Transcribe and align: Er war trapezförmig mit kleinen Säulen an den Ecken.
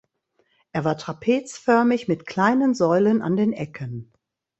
Er 0.71 0.83
war 0.83 0.97
trapezförmig 0.97 2.07
mit 2.07 2.25
kleinen 2.25 2.73
Säulen 2.73 3.21
an 3.21 3.37
den 3.37 3.53
Ecken. 3.53 4.11